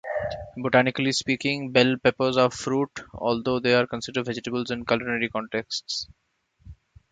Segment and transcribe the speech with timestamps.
[0.57, 6.07] Botanically speaking, bell peppers are fruit, although they are considered vegetables in culinary contexts.